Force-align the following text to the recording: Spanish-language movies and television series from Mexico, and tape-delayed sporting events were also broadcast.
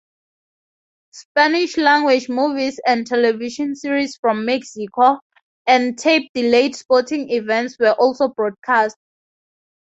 Spanish-language 1.11 2.27
movies 2.27 2.79
and 2.87 3.05
television 3.05 3.75
series 3.75 4.17
from 4.19 4.45
Mexico, 4.47 5.19
and 5.67 5.95
tape-delayed 5.99 6.75
sporting 6.75 7.29
events 7.29 7.77
were 7.77 7.91
also 7.91 8.29
broadcast. 8.29 8.97